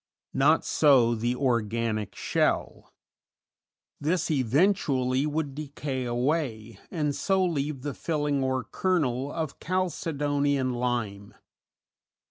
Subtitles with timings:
[0.33, 2.91] Not so the organic shell;
[3.99, 10.75] this eventually would decay away, and so leave the filling or kernel of chalcedony and
[10.75, 11.35] lime.